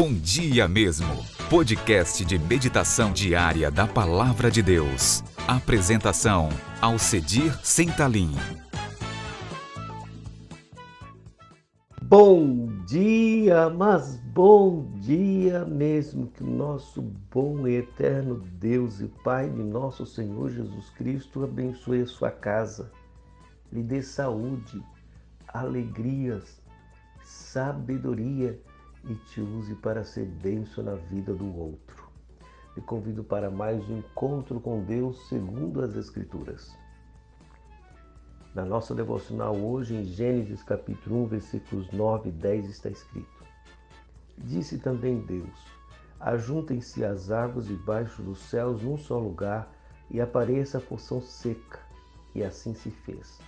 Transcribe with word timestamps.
Bom 0.00 0.14
Dia 0.14 0.68
Mesmo, 0.68 1.08
podcast 1.50 2.24
de 2.24 2.38
meditação 2.38 3.12
diária 3.12 3.68
da 3.68 3.84
Palavra 3.84 4.48
de 4.48 4.62
Deus. 4.62 5.24
Apresentação: 5.48 6.50
Alcedir 6.80 7.52
Sentalim. 7.66 8.30
Bom 12.00 12.68
dia, 12.86 13.68
mas 13.70 14.14
bom 14.20 14.88
dia 15.00 15.64
mesmo. 15.64 16.28
Que 16.28 16.44
o 16.44 16.46
nosso 16.46 17.02
bom 17.02 17.66
e 17.66 17.74
eterno 17.74 18.36
Deus 18.52 19.00
e 19.00 19.08
Pai 19.24 19.50
de 19.50 19.64
nosso 19.64 20.06
Senhor 20.06 20.48
Jesus 20.48 20.90
Cristo 20.90 21.42
abençoe 21.42 22.02
a 22.02 22.06
sua 22.06 22.30
casa, 22.30 22.92
lhe 23.72 23.82
dê 23.82 24.00
saúde, 24.00 24.80
alegrias, 25.52 26.62
sabedoria 27.24 28.56
e 29.04 29.14
te 29.14 29.40
use 29.40 29.74
para 29.76 30.04
ser 30.04 30.24
benção 30.24 30.84
na 30.84 30.94
vida 30.94 31.32
do 31.32 31.56
outro. 31.56 32.08
Te 32.74 32.80
convido 32.80 33.24
para 33.24 33.50
mais 33.50 33.88
um 33.88 33.98
encontro 33.98 34.60
com 34.60 34.82
Deus 34.82 35.28
segundo 35.28 35.82
as 35.82 35.96
Escrituras. 35.96 36.76
Na 38.54 38.64
nossa 38.64 38.94
devocional 38.94 39.56
hoje, 39.56 39.94
em 39.94 40.04
Gênesis 40.04 40.62
capítulo 40.62 41.24
1, 41.24 41.26
versículos 41.26 41.90
9 41.92 42.28
e 42.28 42.32
10, 42.32 42.68
está 42.70 42.88
escrito: 42.88 43.44
Disse 44.38 44.78
também 44.78 45.20
Deus: 45.20 45.78
Ajuntem-se 46.20 47.04
as 47.04 47.30
águas 47.30 47.66
debaixo 47.66 48.22
dos 48.22 48.38
céus 48.38 48.82
num 48.82 48.98
só 48.98 49.18
lugar, 49.18 49.70
e 50.10 50.20
apareça 50.20 50.78
a 50.78 50.80
porção 50.80 51.20
seca. 51.20 51.80
E 52.34 52.42
assim 52.42 52.74
se 52.74 52.90
fez. 52.90 53.38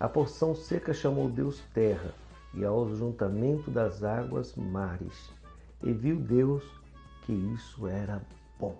A 0.00 0.08
porção 0.08 0.54
seca 0.54 0.94
chamou 0.94 1.28
Deus 1.28 1.60
terra, 1.74 2.14
e 2.54 2.64
ao 2.64 2.88
juntamento 2.94 3.70
das 3.70 4.02
águas 4.02 4.54
mares. 4.56 5.30
E 5.82 5.92
viu 5.92 6.16
Deus 6.16 6.64
que 7.22 7.32
isso 7.32 7.86
era 7.86 8.20
bom. 8.58 8.76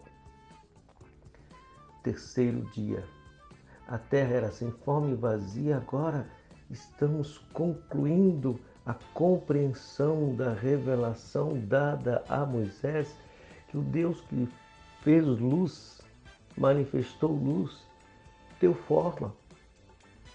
Terceiro 2.02 2.62
dia. 2.72 3.04
A 3.86 3.98
terra 3.98 4.34
era 4.34 4.52
sem 4.52 4.70
forma 4.70 5.10
e 5.10 5.14
vazia, 5.14 5.76
agora 5.76 6.26
estamos 6.70 7.38
concluindo 7.52 8.58
a 8.84 8.94
compreensão 9.14 10.34
da 10.34 10.52
revelação 10.52 11.58
dada 11.66 12.22
a 12.28 12.44
Moisés 12.44 13.14
que 13.68 13.76
o 13.76 13.82
Deus 13.82 14.20
que 14.22 14.48
fez 15.02 15.24
luz, 15.26 16.00
manifestou 16.56 17.32
luz, 17.32 17.86
deu 18.60 18.74
forma. 18.74 19.34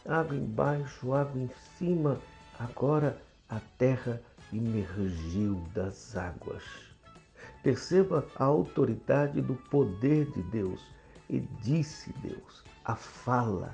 Água 0.06 0.36
embaixo, 0.36 1.14
água 1.14 1.42
em 1.42 1.50
cima, 1.78 2.20
agora 2.60 3.22
a 3.50 3.60
terra 3.78 4.22
emergiu 4.52 5.62
das 5.74 6.16
águas. 6.16 6.64
Perceba 7.62 8.28
a 8.36 8.44
autoridade 8.44 9.42
do 9.42 9.56
poder 9.56 10.30
de 10.32 10.42
Deus. 10.44 10.82
E 11.30 11.40
disse 11.62 12.12
Deus, 12.22 12.64
a 12.84 12.96
fala, 12.96 13.74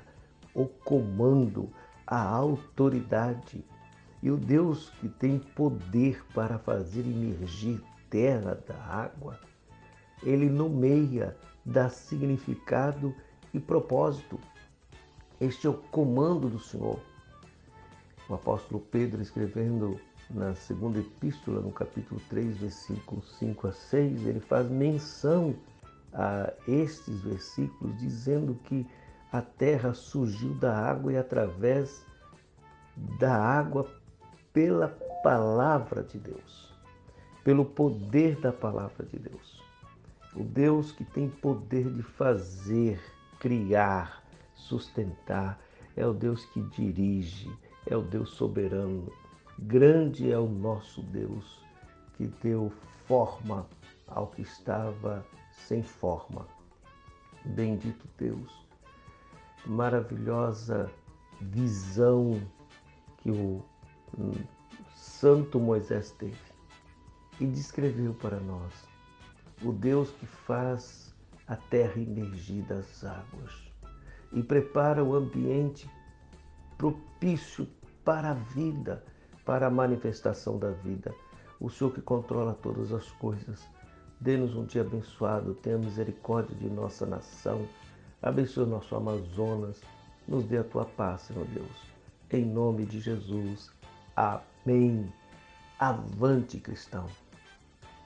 o 0.54 0.66
comando, 0.66 1.68
a 2.06 2.22
autoridade. 2.22 3.64
E 4.22 4.30
o 4.30 4.36
Deus 4.36 4.90
que 5.00 5.08
tem 5.08 5.38
poder 5.38 6.24
para 6.34 6.58
fazer 6.58 7.00
emergir 7.00 7.82
terra 8.08 8.54
da 8.66 8.76
água, 8.76 9.38
ele 10.22 10.48
nomeia, 10.48 11.36
dá 11.64 11.88
significado 11.88 13.14
e 13.52 13.58
propósito. 13.58 14.38
Este 15.40 15.66
é 15.66 15.70
o 15.70 15.74
comando 15.74 16.48
do 16.48 16.58
Senhor. 16.58 17.00
O 18.30 18.34
apóstolo 18.34 18.78
Pedro, 18.78 19.20
escrevendo 19.20 20.00
na 20.30 20.54
segunda 20.54 21.00
epístola, 21.00 21.60
no 21.60 21.72
capítulo 21.72 22.20
3, 22.28 22.58
versículos 22.58 23.36
5 23.40 23.66
a 23.66 23.72
6, 23.72 24.24
ele 24.24 24.38
faz 24.38 24.70
menção 24.70 25.56
a 26.12 26.52
estes 26.68 27.20
versículos, 27.22 27.98
dizendo 27.98 28.54
que 28.66 28.86
a 29.32 29.42
terra 29.42 29.92
surgiu 29.94 30.54
da 30.54 30.72
água 30.72 31.12
e 31.12 31.16
através 31.16 32.06
da 33.18 33.34
água 33.34 33.90
pela 34.52 34.86
palavra 35.24 36.04
de 36.04 36.16
Deus, 36.16 36.72
pelo 37.42 37.64
poder 37.64 38.40
da 38.40 38.52
palavra 38.52 39.04
de 39.06 39.18
Deus. 39.18 39.60
O 40.36 40.44
Deus 40.44 40.92
que 40.92 41.04
tem 41.04 41.28
poder 41.28 41.90
de 41.90 42.04
fazer, 42.04 43.00
criar, 43.40 44.22
sustentar, 44.54 45.58
é 45.96 46.06
o 46.06 46.14
Deus 46.14 46.44
que 46.46 46.62
dirige, 46.62 47.50
é 47.90 47.96
o 47.96 48.02
Deus 48.02 48.30
soberano. 48.30 49.12
Grande 49.58 50.32
é 50.32 50.38
o 50.38 50.48
nosso 50.48 51.02
Deus 51.02 51.60
que 52.16 52.26
deu 52.42 52.72
forma 53.06 53.66
ao 54.06 54.28
que 54.28 54.42
estava 54.42 55.26
sem 55.50 55.82
forma. 55.82 56.46
Bendito 57.44 58.08
Deus, 58.16 58.66
maravilhosa 59.66 60.90
visão 61.40 62.40
que 63.18 63.30
o 63.30 63.62
Santo 64.94 65.58
Moisés 65.58 66.12
teve 66.12 66.36
e 67.40 67.46
descreveu 67.46 68.14
para 68.14 68.38
nós 68.40 68.88
o 69.62 69.72
Deus 69.72 70.10
que 70.12 70.26
faz 70.26 71.14
a 71.46 71.56
terra 71.56 72.00
emergir 72.00 72.62
das 72.62 73.04
águas 73.04 73.72
e 74.32 74.42
prepara 74.42 75.02
o 75.02 75.14
ambiente 75.14 75.90
propício 76.78 77.66
para 78.04 78.30
a 78.30 78.34
vida, 78.34 79.04
para 79.44 79.66
a 79.66 79.70
manifestação 79.70 80.58
da 80.58 80.70
vida. 80.70 81.14
O 81.58 81.68
Senhor 81.68 81.92
que 81.92 82.00
controla 82.00 82.54
todas 82.54 82.92
as 82.92 83.10
coisas. 83.12 83.68
Dê-nos 84.20 84.54
um 84.54 84.64
dia 84.64 84.82
abençoado, 84.82 85.54
tenha 85.54 85.78
misericórdia 85.78 86.54
de 86.56 86.68
nossa 86.68 87.06
nação, 87.06 87.66
abençoe 88.20 88.66
nosso 88.66 88.94
Amazonas, 88.94 89.80
nos 90.28 90.44
dê 90.44 90.58
a 90.58 90.64
tua 90.64 90.84
paz, 90.84 91.22
Senhor 91.22 91.46
Deus. 91.46 91.90
Em 92.30 92.44
nome 92.44 92.84
de 92.84 93.00
Jesus. 93.00 93.70
Amém. 94.14 95.10
Avante, 95.78 96.60
cristão. 96.60 97.06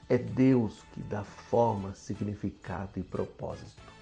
É 0.07 0.17
Deus 0.17 0.83
que 0.93 1.01
dá 1.01 1.23
forma, 1.23 1.93
significado 1.93 2.97
e 2.97 3.03
propósito. 3.03 3.94